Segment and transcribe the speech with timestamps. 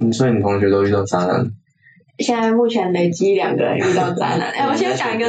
[0.00, 1.50] 你说你同学都遇到渣男，
[2.18, 4.48] 现在目前累积两个人遇到渣男。
[4.56, 5.26] 哎，我先讲一个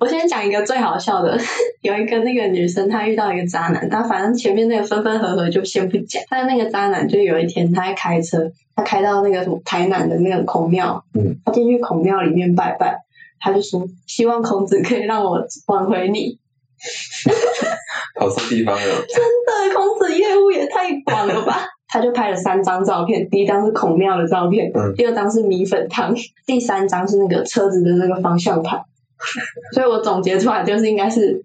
[0.00, 1.38] 我先讲一个最好笑的，
[1.80, 12.98] 有一个那个女生，她遇到一个渣男，她反正前面那个分分合合就先不讲，但是那个渣男就有一天他在开车，他开到那个什么台南的那个孔庙，嗯，他进去孔庙里面拜拜，
[13.38, 16.40] 他就说希望孔子可以让我挽回你。
[18.18, 19.22] 跑错地方了，真
[19.70, 21.66] 的，孔子业务也太广了吧！
[21.94, 26.12] 他就拍了三张照片，第一张是孔庙的照片，嗯第二张是米粉汤，
[26.44, 28.80] 第三张是那个车子的那个方向盘。
[29.72, 31.40] 所以我总结出来就是应该是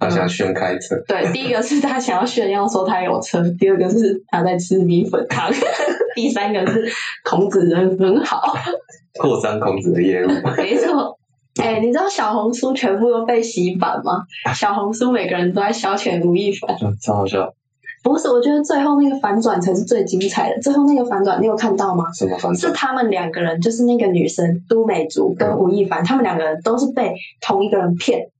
[0.00, 5.48] 他想炫开车，对，第一个是他想要炫耀说他有车，第二个是他在吃米粉汤，
[6.16, 6.84] 第三个是
[7.22, 8.52] 孔子人很好。
[9.20, 11.16] 扩张孔子的业务，没错。
[11.62, 14.24] 哎、你知道小红书全部都被洗版吗？
[14.54, 16.76] 小红书每个人都在消遣吴亦凡。
[16.82, 17.54] 嗯超好笑，
[18.06, 20.62] 不是，我觉得最后那个反转才是最精彩的。
[20.62, 22.04] 最后那个反转，你有看到吗？
[22.14, 22.56] 什么反转？
[22.56, 28.30] 是他们两个人，就是那个女生都美竹跟吴亦凡，他们两个人都是被同一个人骗。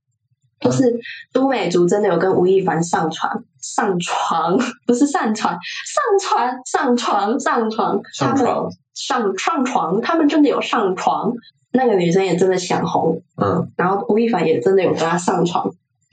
[0.61, 0.97] 就是
[1.33, 11.33] 都美竹真的有跟吴亦凡上床，上床不是上床，上床上床上床，他们上床，上上床，他们真的有上床。
[11.73, 15.69] 那个女生也真的想红，嗯，然后吴亦凡也真的有跟她上床。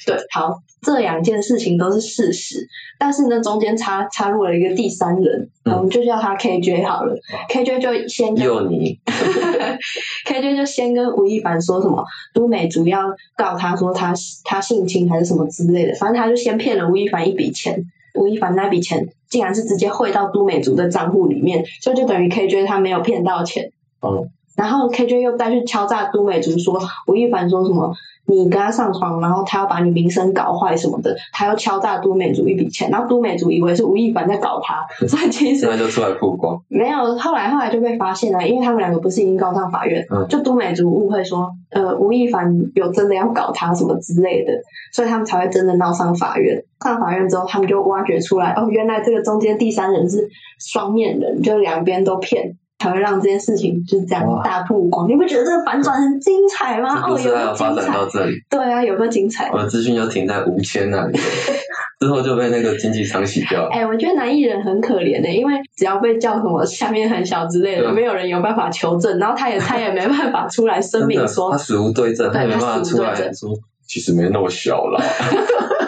[0.06, 2.66] 对，好，这两件事情都是事实，
[2.98, 7.16] 但是呢，中间插插入了一个第三人，嗯我们就叫他 KJ 好了。
[7.50, 8.98] KJ 就先跟又你，
[10.26, 13.02] KJ 就先跟吴亦凡说什么，都美竹要
[13.36, 14.12] 告他说他
[14.44, 17.82] 他性侵还是什么之类的，反正他就先骗了吴亦凡一笔钱，
[18.14, 23.70] 吴亦凡那笔钱竟然是直接汇到都美竹的账户里面，所以就等于 KJ 他没有骗到钱。
[24.02, 27.92] 嗯，然后 KJ 又再去敲诈都美竹说吴亦凡说什么
[28.26, 44.52] 你跟他上床，然后他要把你名声搞坏什么的，他又敲诈都美竹一笔钱，然后都美竹以为是吴亦凡在搞他，所以其实那就出来曝光，没有，后来后来就被发现了，因为他们两个不是已经告上法院，嗯就都美竹误会说，呃，吴亦凡有真的要搞他什么之类的，
[44.92, 46.64] 所以他们才会真的闹上法院。
[46.82, 52.56] 上法院之后，他们就挖掘出来，哦，原来这个中间第三人是双面人，就两边都骗。
[52.84, 57.02] 才会让这件事情就是这样大曝光，你不觉得这个反转很精彩吗？
[57.08, 59.50] 哦，有个还有发展精彩，到这里，对啊，有个精彩。
[59.50, 61.18] 我的资讯就停在吴谦那里，
[61.98, 63.70] 之后就被那个经纪舱洗掉了。
[63.72, 73.50] 哎、我觉得男艺人很可怜的、因为只要被叫什么下面很小之类的，对没有人有办法求证，然后他也 他也没办法出来声明说他死无对证，他也没办法出来说，
[73.86, 75.02] 其实没那么小啦。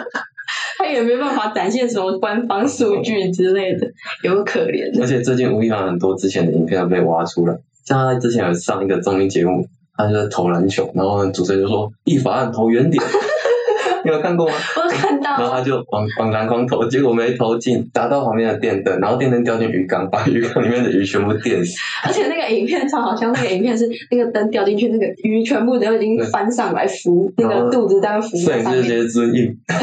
[0.97, 3.87] 他也没办法展现什么官方数据之类的，
[4.23, 4.99] 有个可怜。
[4.99, 13.03] 而且最近吴亦凡很多之前的影片都被挖出来，像他之前有上一个综艺节目，他就在投篮球，然后主持人就说一法投远点，
[14.03, 14.53] 你有看过吗？
[14.77, 21.75] 我有看然后，他就往往篮筐投，结果没投进，砸到旁边的电灯，然后电灯掉进鱼缸，把鱼缸里面的鱼全部电死。
[22.03, 29.75] 而且那个影片超好笑，那个影片是那个灯掉进去，那个鱼全部都已经翻上来浮，那个肚子在浮摄影师直接尊印， 超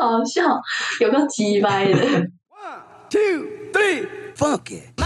[0.00, 0.62] 好笑，
[0.98, 1.98] 有个鸡掰的。
[1.98, 2.30] One
[3.10, 4.98] two, three, funk it.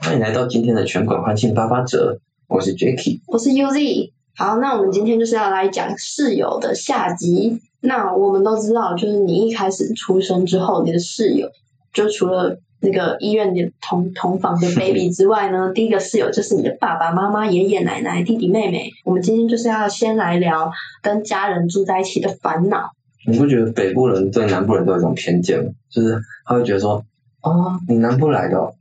[0.00, 2.18] 欢迎来到今天的全馆欢庆八八折，
[2.48, 3.20] 我是 Jacky。
[3.28, 4.10] 我是 UZ。
[4.34, 7.60] 好，那我们今天就是要来讲室友的下集。
[7.82, 11.48] 那我们都知道，就是你一开始出生之后，你的室友
[11.92, 18.90] 就除了那个医院的同同房的 baby 之外呢，第一个室友就是你的爸爸妈妈、爷爷奶奶、弟弟妹妹。
[19.04, 20.70] 我们今天就是要先来聊
[21.02, 22.90] 跟家人住在一起的烦恼。
[23.26, 25.70] 你不觉得北部人对南部人都有一种偏见吗？
[25.90, 27.04] 就是他会觉得说，
[27.42, 28.72] 哦，你南部来的、哦，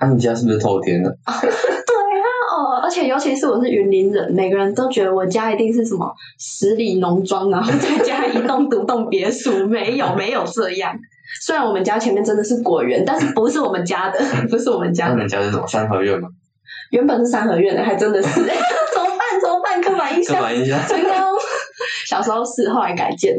[0.00, 1.10] 那、你家是不是透天的？
[1.26, 2.26] 对啊，
[2.56, 10.96] 哦，而且尤其是我是云林人，每个人都觉得我家一定是什么十里农庄，然后再加一栋独栋别墅，没有没有这样。
[11.42, 14.18] 虽然我们家前面真的是果园，但是不是我们家的，
[14.50, 16.28] 不是我们家的，你家是什么三合院吗？
[16.90, 18.50] 原本是三合院的，还真的是， 怎么
[19.18, 19.40] 办？
[19.40, 19.82] 怎么办？
[19.82, 20.78] 刻板印象，刻板印象。
[20.86, 21.10] 成功。
[22.06, 23.36] 小时候是，后来改建。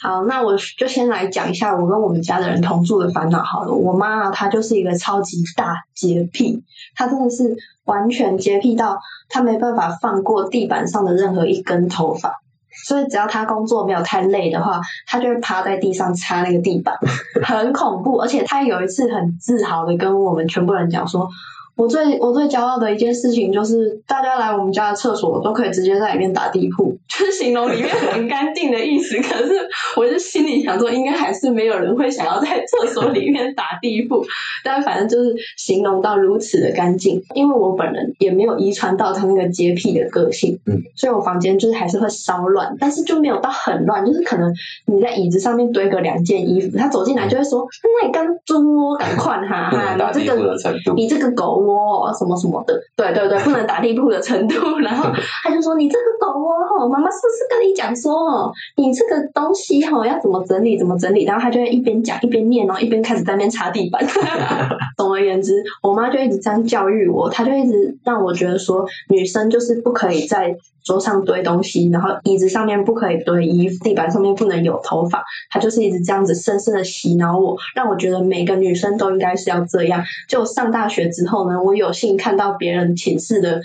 [0.00, 3.72] 好，那我就先来讲一下我跟我们家的人同住的烦恼好了。
[3.72, 6.62] 我妈啊，她就是一个超级大洁癖，
[6.94, 8.98] 她真的是完全洁癖到
[9.28, 12.32] 她没办法放过地板上的任何一根头发。
[12.84, 16.94] 所以只要他工作没有太累的话，他就会趴在地上擦那个地板，
[17.42, 18.18] 很恐怖。
[18.18, 21.28] 而且他有一次很自豪的跟我们全部人讲说
[21.76, 29.16] ：“我最我最骄傲的一件事情就是，大家来我们家的厕所都可以直接在里面打地铺，就是形容里面很干净的意思。
[29.16, 29.52] 可是
[29.96, 34.24] 我就心里想说，应该还是没有人会想要在厕所里面打地铺，
[34.64, 37.22] 但反正就是形容到如此的干净。
[37.34, 44.52] 因为我本人也没有遗传到他那个洁癖的个性，嗯，所以我房间就是还是会稍乱，但是就没有到很乱，就是可能
[44.86, 47.66] 你在椅子上面堆个两件衣服，他走进来就会说
[48.00, 50.56] ：“那你刚猪窝，赶快哈哈，你这个。
[50.96, 54.78] 你这个狗窝哦什么什么的，对对对，不能打地铺的程度。
[54.80, 55.10] 然后
[55.42, 61.24] 他就说你这个狗窝吼，妈妈是不是跟你讲说哦，你这个东西吼要怎么整理怎么整理？
[61.24, 64.02] 然后他就会一边讲一边念，然后一边开始在那边擦地板。
[64.96, 75.22] 总而言之，我妈就一直这样教育我，她就一直让我觉得说，女生就是不可以在桌上堆东西，然后椅子上面不可以堆衣服，地板上面不能有头发。
[75.50, 80.02] 她就是一直这样子深深的洗脑我，让我觉得每个女生都应该是要这样。
[80.28, 83.60] 就上大学之后呢，我有幸看到别人寝室的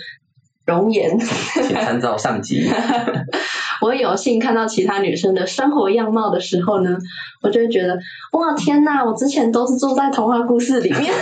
[0.66, 2.68] 容颜，请参照上集。
[3.82, 6.96] 我有幸看到其他女生的生活样貌的时候呢，
[7.42, 7.98] 我就会觉得，
[8.32, 9.04] 哇，天哪！
[9.04, 11.12] 我之前都是住在童话故事里面，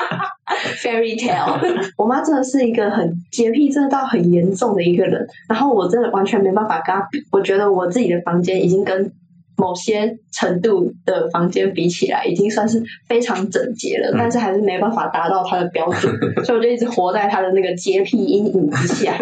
[0.82, 1.58] fairy tale。
[1.98, 5.26] 我妈真的是一个很洁癖，真的到很严重的一个人。
[5.46, 7.22] 然后我真的完全没办法跟她比。
[7.30, 9.12] 我觉得我自己的房间已经跟
[9.60, 16.10] 某些程度的房间比起来，已经算是非常整洁了，嗯但是还是没办法达到它的标准，
[16.42, 19.14] 所以我就一直活在他的那个洁癖阴影之下。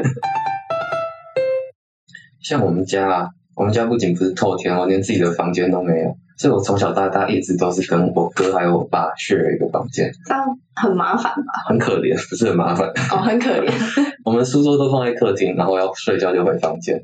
[2.40, 3.26] 像我们家啊，
[3.56, 10.44] 我们家不仅不是透天，我连自己的房间都没有，所以我从小到大一直都是跟我哥还有我爸 share 一个房间，这样
[10.74, 11.52] 很麻烦吧？
[11.68, 12.88] 很可怜，不是很麻烦。
[13.10, 13.70] 哦，很可怜。
[14.24, 16.98] 我们书桌都放在客厅，然后要睡觉就回房间，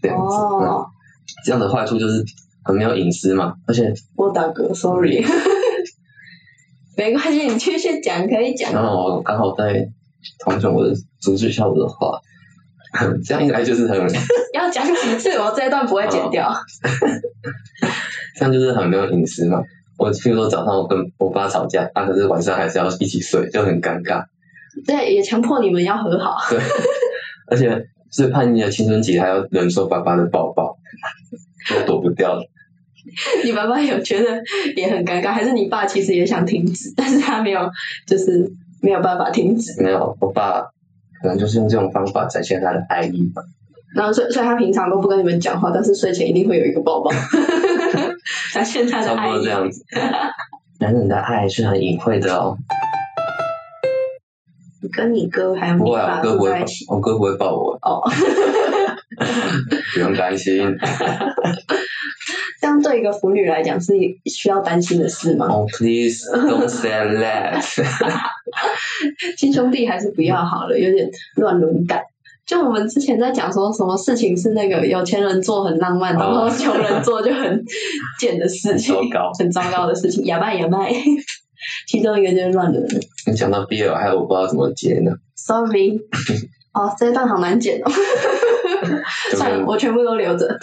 [0.00, 0.36] 这样子。
[0.36, 0.86] 嗯哦，
[1.44, 2.22] 这样的坏处就是
[2.64, 5.24] 很没有隐私嘛，而且我打嗝，sorry。
[6.96, 8.72] 没关系，你继续讲，可以讲。
[8.72, 9.88] 然后我刚好在
[10.38, 12.20] 同整我的组织下我的话，
[13.24, 14.00] 这样一来就是很
[14.54, 16.54] 要讲几次，我这一段不会剪掉。
[18.36, 19.60] 这样就是很没有隐私嘛。
[19.98, 24.24] 我譬如说早上我跟我爸吵架，啊，可是晚上还是要一起睡，就很尴尬。
[24.86, 26.36] 对，也强迫你们要和好。
[26.50, 26.60] 对，
[27.48, 30.76] 而且最叛逆的青春期还要忍受爸爸的抱抱，
[31.68, 32.38] 都躲不掉。
[33.44, 34.42] 你爸爸有觉得
[34.76, 37.68] 也很尴尬，还是你爸其实也想停止，但是他没有，
[38.06, 38.50] 就是
[38.80, 39.82] 没有办法停止。
[39.82, 40.62] 没有，我爸
[41.20, 43.42] 可能就是用这种方法展现他的爱意吧。
[43.94, 47.10] 然后所以所以他平常都不跟你们讲话，但是睡前一定会有一个抱抱，
[48.54, 49.32] 展现他的差不爱意。
[49.32, 49.84] 多这样子。
[50.80, 52.56] 男人的爱是很隐晦的哦，
[54.84, 58.02] 你跟你哥还有你爸我哥不会抱住在一起。，我哥不会抱我，哦，
[59.94, 60.62] 不用担心。
[62.60, 63.92] 这样对一个腐女来讲是
[64.26, 67.62] 需要担心的事吗？Oh please don't say that。
[69.38, 72.02] 亲兄弟还是不要好了，有点乱伦感。
[72.46, 77.64] 就我们之前在讲说，什么事情是那个有钱人做很浪漫，然后穷人做就很
[78.18, 79.00] 贱的事情，哦
[79.38, 80.78] 很糟糕很糟糕的事情，哑巴哑巴。
[81.86, 82.86] 其中一个就是乱伦。
[83.26, 85.98] 你讲到 BL，还有我不知道怎么接呢，Sorry，
[86.74, 87.90] 哦，这一段好难剪哦。
[89.32, 90.58] 就算了，跟我全部都留着。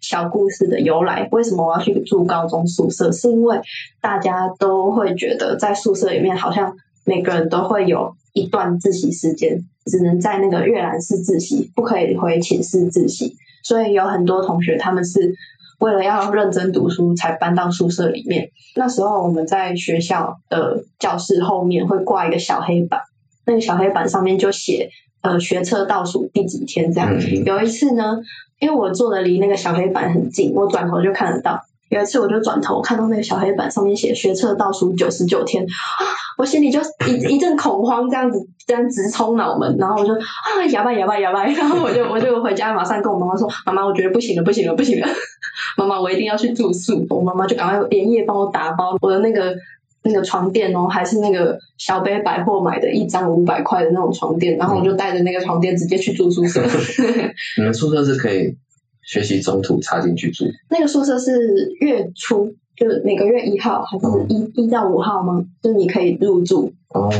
[0.00, 3.10] 小故事的由来，为什么我要去住高中宿舍？
[3.12, 3.58] 是因为
[4.00, 13.36] 大家都会觉得在宿舍里面，好像每个人都会有一段自习时间，只能在那个阅览室自习，不可以回寝室自习。
[13.62, 15.34] 所以有很多同学他们是
[15.82, 18.48] 为了要认真读书才搬到宿舍里面。
[18.76, 23.00] 那时候我们在学校的教室后面会挂一个小黑板，
[23.46, 24.88] 那个小黑板上面就写
[25.22, 27.12] 呃学车倒数第几天这样。
[27.12, 28.20] 嗯有一次呢，
[28.60, 31.60] 因为我坐的离那个小黑板很近，我转头就看得到。
[31.92, 36.00] 有一次我就转头看到那个小黑板上面写学测倒数九十九天啊，
[36.38, 45.06] 我心里就一一阵恐慌，这样子这样直冲脑门，然后我就啊哑巴哑巴哑巴，然后我就我就回家马上跟我妈妈说，妈妈我觉得不行了不行了不行了，
[45.76, 49.54] 妈妈我一定要去住宿，我妈妈就赶快连夜帮我打包我的那个
[50.02, 56.62] 那个床垫哦，还是那个小北百货买的一张五百块的那种床垫，然后我就带着那个床垫直接去住宿舍。
[57.58, 58.56] 你们宿舍是可以
[59.02, 65.44] 学习中途插进去住，那个宿舍是月初，就是每个月一号还是一一到五号吗？
[65.62, 66.72] 就是你可以入住。
[66.88, 67.10] 哦，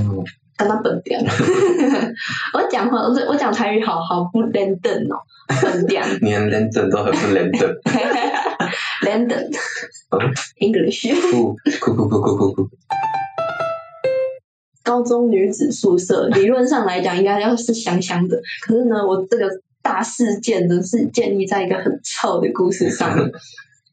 [0.56, 1.20] 跟他本点，
[2.54, 5.16] 我讲话，我我讲台语好好不认真哦，
[5.60, 7.68] 本点连连等都很不连等
[9.02, 9.50] ，London
[10.60, 11.10] English。
[11.30, 12.70] 哭哭哭哭哭哭哭，
[14.84, 19.48] 高中女子宿舍理论上来讲应该要是香香的，可是呢，我这个
[19.82, 23.30] 大事件呢是建立在一个很臭的故事上面。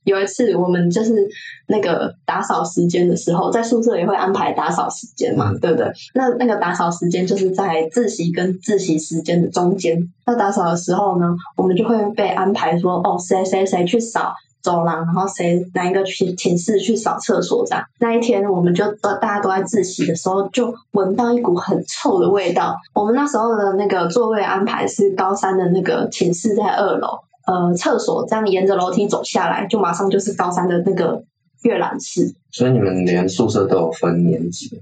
[0.05, 1.27] 有一次我们就是
[1.67, 5.85] 那个打扫时间的时候，在宿舍也会安排打扫时间嘛，对不对？
[6.15, 10.09] 那那个打扫时间就是在自习跟自习时间的中间。
[10.25, 14.33] 那打扫的时候呢，我们就会被安排说，哦，谁谁谁去扫。
[14.61, 17.83] 走廊，然后谁哪一个寝寝室去扫厕所这样。
[17.99, 22.75] 那一天，我们就都大家都在自习的时候，就闻到一股很臭的味道。
[22.93, 31.23] 我们那时候的那个座位安排是高三的那个寝室在二楼，呃，厕所这样沿着楼梯走下来，就马上就是高三的那个
[31.63, 32.33] 阅览室。
[32.51, 34.81] 所以你们连宿舍都有分年级？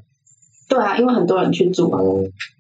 [0.68, 2.00] 对啊，因为很多人去住嘛。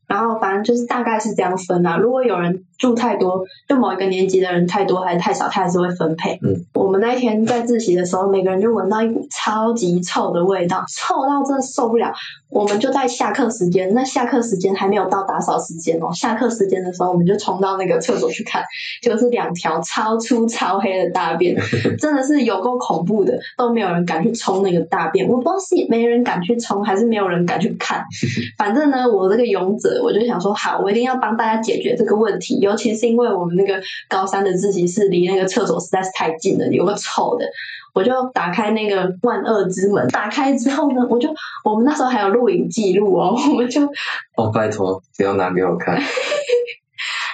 [0.08, 1.98] 然后反正就是大概是这样分啊。
[1.98, 6.40] 如果有人住太多，就某一个年级的人太多还是太少，他还是会分配。
[6.44, 12.12] 嗯，我们那一天在自习的时候，每个人就闻到一股超级臭的味道，臭到真的受不了。
[12.50, 16.10] 我们就在下课时间，那下课时间还没有到打扫时间哦。
[16.14, 18.64] 下课时间的时候，我们就冲到那个厕所去看，
[19.02, 21.58] 就是两条超粗超黑的大便，
[22.00, 25.28] 真的是有够恐怖的，都没有人敢去冲那个大便。
[25.28, 28.06] 我不知道是没人敢去冲，还是没有人敢去看。
[28.58, 32.58] 反正呢，我这个勇者，我就想说，好，我一定要帮大家解决这个问题。
[32.68, 37.46] 尤其是因为我们那个高三的自习室离那个厕所实在是太近了，有个臭的。
[37.94, 41.34] 我就打开那个万恶之门， 打开之后呢，我就
[41.64, 43.82] 我们那时候还有录影记录哦， 我们就
[44.36, 46.00] 哦，拜托不要拿给我看。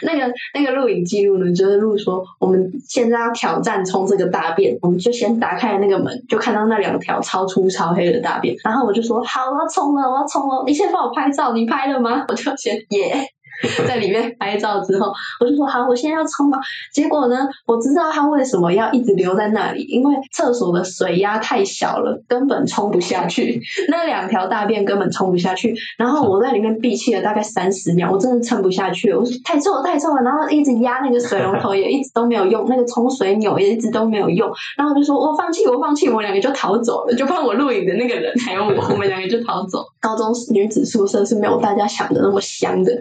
[0.04, 12.26] 那个那个录影记录呢，就是录说我们现在要挑战冲这个大便，我们就先打开那个门，就看到那两条超粗超黑的大便，然后我就说好，我要冲了，我要冲了，你先帮我拍照，你拍了吗？
[12.30, 13.28] 我就先耶。
[13.88, 16.60] 在里面拍照之后，我就说好，我现在要冲吧。
[16.94, 23.62] 结果呢，我知道他为什么要一直留在那里，因为厕所的水压太小了，根本冲不下去。
[23.90, 25.74] 那两条大便根本冲不下去。
[25.98, 30.22] 然后我在里面闭气了大概三十秒，我真的撑不下去，我说太臭了，太臭了。
[30.22, 34.52] 然后一直压那个水龙头也一直都没有用，那个冲水钮也一直都没有用。
[34.78, 39.86] 然后我就说我放弃，我放弃，我们两个就逃走了，就怕我录影的那个人还有我，我们两个就逃走。
[40.02, 42.92] 高中女子宿舍是没有大家想的那么香的。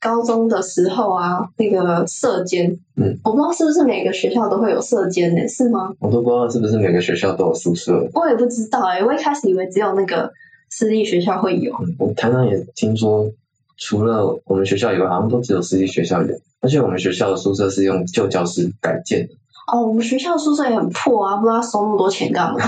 [0.00, 5.46] 高中的时候啊，那个社监，嗯，我不知道是不是每个学校都会有社监呢？
[5.48, 5.92] 是吗？
[6.00, 8.08] 我都不知道是不是每个学校都有宿舍。
[8.14, 10.32] 我也不知道哎，我一开始以为只有那个
[10.70, 11.72] 私立学校会有。
[11.98, 13.30] 我台上也听说，
[13.76, 16.34] 除了我们学校以外，好像都只有私立学校有。
[16.60, 19.34] 而且我们学校的宿舍是用旧教室改建的。
[19.66, 22.58] 哦，我们学校宿舍也很破啊，不知道收那么多钱干嘛。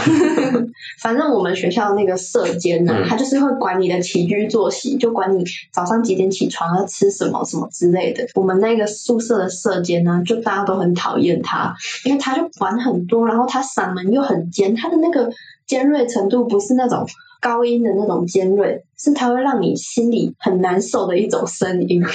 [1.00, 8.26] 反正我们学校那个舍监呢，他就是会管你的起居作息，就管你早上几点起床，要吃什么什么之类的。
[8.34, 11.72] 我们那个宿舍的舍监呢，就大家都很讨厌他，
[12.04, 15.30] 因为他就管很多，然后他嗓门又很尖，他的那个
[15.68, 17.06] 尖锐程度不是那种
[17.40, 22.02] 高音的那种尖锐，是他会让你心里很难受的一种声音。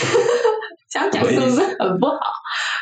[0.91, 2.19] 这样讲是不是很不好？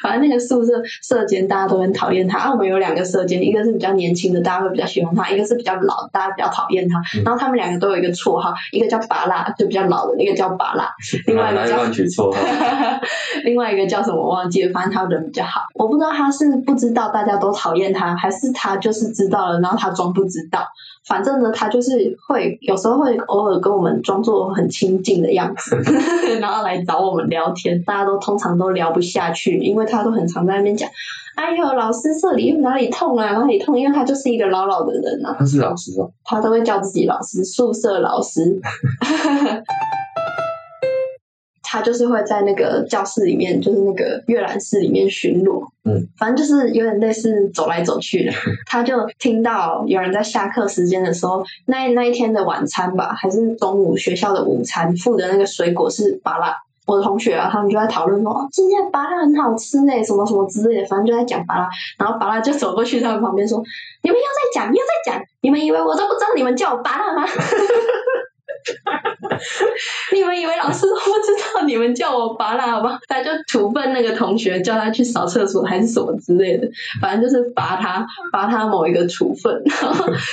[0.01, 2.39] 反正那个宿舍舍监大家都很讨厌他。
[2.39, 7.01] 啊，我们有两个舍监，一个是比较年轻的，大家会比较喜欢他；一个是比较老，大家比较讨厌他。
[7.23, 10.89] 然后他们两个都有一个绰号，一个叫拔蜡，就比较老的；一个叫拔蜡，
[11.27, 12.37] 另外一个叫绰号。
[13.45, 15.61] 另外一个叫什么我忘记了，反正他人比较好。
[15.75, 20.65] 我不知道他是不知道大家都讨厌他，还是他就是知道了，然后他装不知道。
[21.07, 25.75] 反正呢，他就是会有时候会偶尔跟我们装作很亲近的样子，
[26.39, 27.81] 然后来找我们聊天。
[27.83, 30.89] 大家都通常都聊不下去，因为他都很常在那边讲
[31.35, 35.35] ：“哎呦，老师这里哪里痛啊，哪里痛？”因为他就是一个老老的人啊。
[35.37, 36.11] 他是老师哦。
[36.23, 38.59] 他都会叫自己老师，宿舍老师。
[41.63, 45.65] 他就是会在那个教室里面，就是那个阅览室里面巡逻。
[45.85, 48.31] 嗯，反正就是有点类似走来走去的。
[48.67, 56.53] 他就听到有人在下课时间的时候，那那一天的晚餐吧，还是中午学校的午餐，附的那个水果是芭拉。
[56.91, 61.69] 我的同学啊，他们就在讨论说，今天拔拉很好吃呢，什么什么之类的，反正就在讲拔拉。
[61.97, 63.63] 然后拔拉就走过去他们旁边说
[64.03, 67.25] ：“你们又在讲，又在讲，你们以为我都不知道你们叫我拔拉吗？”
[70.13, 72.99] 你们以为老师都不知道你们叫我拔蜡吗？
[73.07, 76.67] 他就处分那个同学，叫他去扫厕所还是什么之类的，
[77.01, 79.63] 反正就是罚他罚他某一个处分。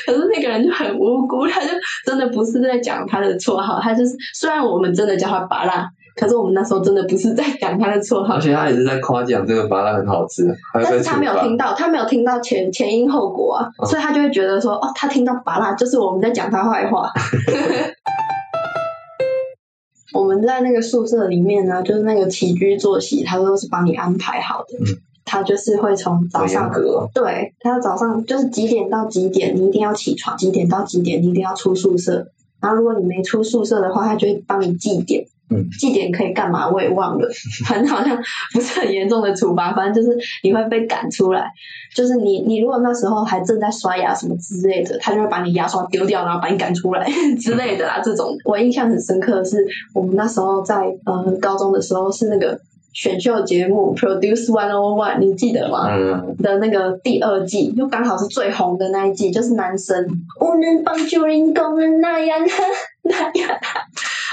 [0.04, 1.68] 可是那个人就很无辜，他就
[2.04, 5.88] 真的不是在讲他的绰号，他就是虽然我们真的叫他拔拉，
[6.18, 10.52] 可是我们那时候真的不是在讲他的绰号，而且他也是在夸奖这个麻辣很好吃。
[10.74, 17.08] 但是他没有听到，他没有听到前前因后果啊，所以他就会觉得说，哦，他听到拔辣就是我们在讲他坏话。
[20.14, 24.76] 我们在那个宿舍里面呢，就是那个起居作息，他都是帮你安排好的。
[25.24, 26.72] 他就是会从早上，
[27.12, 32.26] 对，他早上就是几点到几点，你一定要起床；几点到几点，你一定要出宿舍。
[32.60, 35.26] 然后如果你没出宿舍的话，他就会帮你记点。
[35.50, 37.28] 嗯，记点可以干嘛我也忘了，
[37.66, 38.16] 反正好像
[38.52, 41.50] 不是很严重的处罚，反正就是你会被赶出来。
[41.94, 47.08] 就是你你如果那时候还正在刷牙什么之类的，他就会把你牙刷丢掉，然后把你赶出来
[47.40, 48.00] 之类的啦。
[48.04, 50.76] 这种我印象很深刻的是，我们那时候在
[51.06, 52.60] 呃高中的时候是那个
[52.92, 55.88] 选秀节目 Produce One O One，你记得吗？
[55.90, 60.06] 嗯，的那个第二季，就刚好是最红的那一季，就是男生
[60.40, 62.38] 我能帮助人工人那样
[63.02, 63.50] 那样。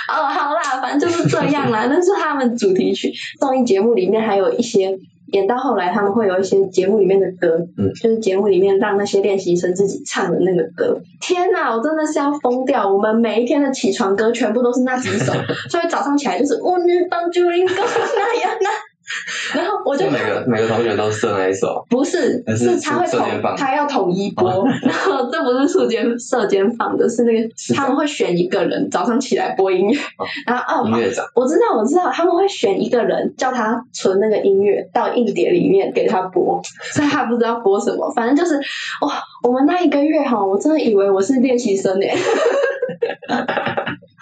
[0.08, 1.88] 哦，好啦，反正就是这样啦。
[1.90, 4.98] 那是他们主题曲，综艺节目里面还有一些
[5.34, 11.02] 演到后来，他们会有一些节目里面的歌，嗯就是节目里面让那些练习生自己唱的那个歌。
[11.20, 12.92] 天哪，我真的是要疯掉！
[12.92, 15.34] 我们每一天的起床歌全部都是那几首，
[15.70, 18.70] 所以早上起来就是我能帮助人工那样那。
[19.54, 24.66] 然后我就就每个每个同学都设那一首，不是，是是他会统他要统一播，哦。
[24.84, 30.00] 然后这不是射间射间放的，是那个他们会选一个人早上起来播音乐，
[30.48, 36.62] 然后哦，音乐长，我知道我知道他们会选一个人叫他存那个音乐到硬碟里面给他播，
[36.94, 38.56] 所以他不知道播什么，反正就是
[39.02, 42.16] 哇，我们那一个月哈，我真的以为我是练习生诶。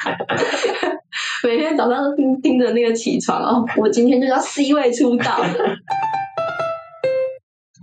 [1.47, 5.39] 每天早上都盯盯着那个起床哦，我今天就要 C 位出道。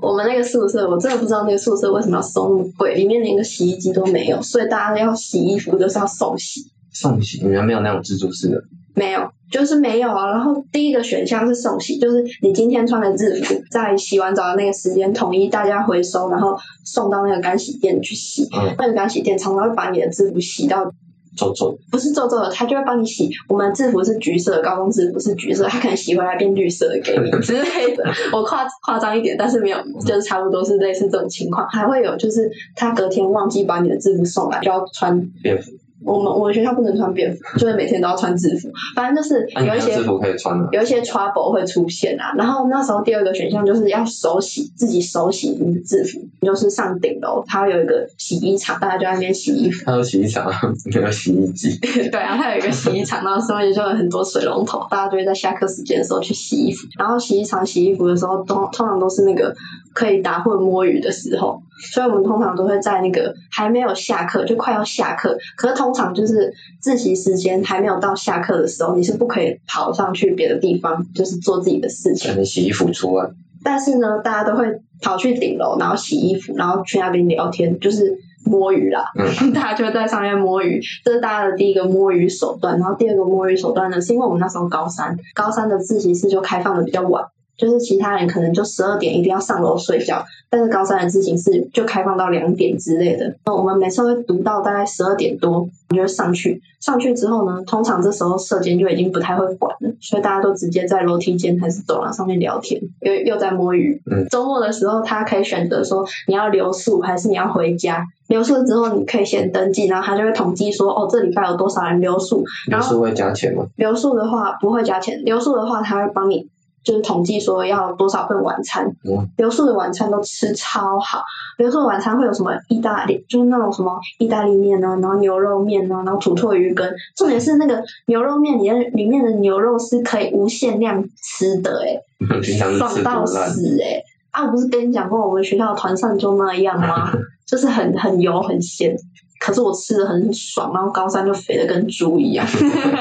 [0.03, 6.62] 我们那个宿舍，我真的不知道那个宿舍为什么要收那么贵，里面连个洗衣机都没有，所以大家要洗衣服都是要送洗。
[6.93, 8.57] 送洗，你们没有那种自助式的，
[8.95, 10.31] 没有，就是没有啊。
[10.33, 18.49] 然后第一个选项是送洗，就是你今天穿的制服，在洗完澡的那个时间，统一大家回收，然后送到那个干洗店去洗。
[18.57, 20.91] 嗯，那个干洗店常常会把你的制服洗到
[21.37, 23.31] 皱皱，不是皱皱的，他就会帮你洗。
[23.49, 28.05] 我们制服是橘色，高中制服是橘色，他可能洗回来变绿色的给你 之类的。
[28.33, 31.67] 我夸夸张一点，但是没有，就是差不多是类似这种情况。
[31.69, 35.21] 还会有就是他隔天忘记把你的制服送来，就要穿。
[35.43, 35.71] 便服，
[36.04, 38.69] 我们我们学校不能穿便服，就是每天都要穿制服。
[38.95, 42.33] 反正就是有一些没有制服可以穿的，有一些 trouble 会出现啊。
[42.37, 49.85] 然后那时候第二个选项就是要手洗，自己手洗你的制服，就是上顶楼，它会有一个洗衣厂，大家就在那边洗衣服。
[49.87, 50.50] 它有洗衣厂，
[50.95, 51.78] 没有洗衣机，
[52.11, 56.87] 对啊，它有一个洗衣厂，然后上面就有很多水龙头，大家就会在下课时间的时候去洗衣服。
[56.99, 59.54] 然后洗衣厂洗衣服的时候，通通常都是那个
[59.92, 61.61] 可以打混摸鱼的时候，
[61.92, 72.37] 所以我们通常都会在那个还没有下课，就快要下课，可是通常就是自习时间还没有到下课的时候，你是不可以跑上去别的地方，就是做自己的事情可。
[72.37, 73.31] 能洗衣服出来，
[73.62, 74.66] 但是呢，大家都会
[75.03, 79.05] 跑去顶楼，然后洗衣服，然后去那边聊天，就是摸鱼啦。
[79.16, 82.79] 嗯 大家就会在上面摸鱼，这是大家的第一个摸鱼手段。
[82.79, 87.24] 然后第二个摸鱼手段呢，是因为我们那时候高三，高三的自习室就开放的比较晚。
[87.57, 93.35] 就是其他人可能就十二点一定要上楼睡觉，但是高三的自习室就开放到两点之类的。
[93.45, 96.63] 那我们每次会读到大概十二点多，我就会上去。
[96.81, 104.01] 上去之后呢，通常这时候社监就已经不太会管了，所以大家都直接在楼梯间还是走廊上面聊天，又又在摸鱼。
[104.11, 108.03] 嗯周末的时候，他可以选择说你要留宿还是你要回家。
[108.29, 112.43] 留宿之后，你可以先登记，然后他就会统计说，哦，这礼拜有多少人留宿。
[112.71, 113.67] 然后有时会加钱吗？
[113.77, 116.49] 留宿的话不会加钱，留宿的话他会帮你
[116.83, 118.87] 就是统计说要多少份晚餐。
[119.05, 121.23] 嗯留宿的晚餐都吃超好，
[121.59, 126.90] 留宿的晚餐会有什么意大利，就是那种什么意大利面啊，然后牛肉面啊，然后土托鱼羹。
[127.16, 132.01] 重点是那个牛肉面里面里面的牛肉是可以无限量吃的、欸，
[132.43, 134.45] 平常是吃爽到死哎、啊！
[134.47, 137.11] 我不是跟你讲过，我们学校的团膳就那样吗？
[137.47, 138.95] 就是很很油很咸，
[139.40, 142.46] 可是我吃的很爽，然后高三就肥的跟猪一样，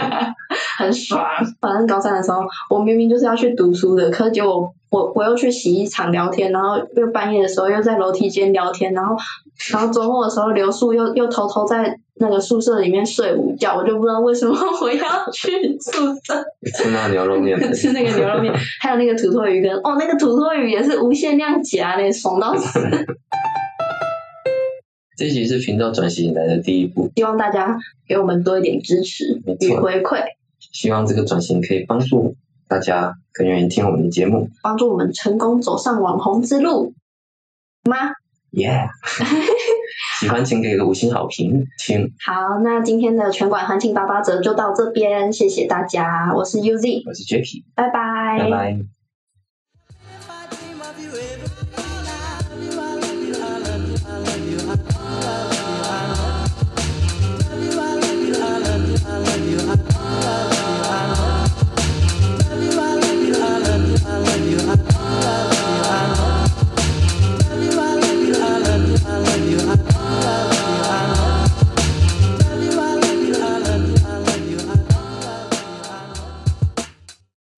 [0.80, 1.22] 很爽。
[1.60, 9.16] 反正高三的时候，我明明就是要去读书的，可是结果我我又去洗衣厂聊天，然后又半夜的时候又在楼梯间聊天，然后
[9.72, 16.42] 然后周末的时候留宿又又偷偷在那个宿舍里面睡午觉，我就不知道为什么我要去宿舍。
[16.74, 22.80] 吃那牛肉面，吃那个牛肉面，还有那个土托鱼羹，哦，那个土托鱼也是无限量夹嘞，爽到死！
[25.20, 27.78] 这一集是频道转型以来的第一步，希望大家
[28.08, 30.24] 给我们多一点支持与回馈，
[30.72, 32.38] 希望这个转型可以帮助
[32.70, 34.50] 大家更愿意听我们的节目。
[34.64, 36.94] 帮助我们成功走上网红之路
[37.84, 37.98] 吗
[38.54, 38.88] ？Yeah，
[40.22, 48.80] 喜欢请给个五星好评，请好，那今天的全馆行情八八折就到这边，谢谢大家，我是 UZ，我是 Jacky，拜拜拜拜。